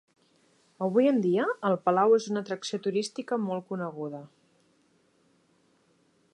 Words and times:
Avui 0.85 1.09
en 1.09 1.19
dia, 1.25 1.43
el 1.69 1.77
palau 1.89 2.15
és 2.19 2.25
una 2.33 2.43
atracció 2.45 2.81
turística 2.87 3.39
molt 3.47 3.69
coneguda. 3.71 4.25